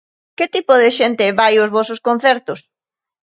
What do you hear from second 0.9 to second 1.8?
xente vai aos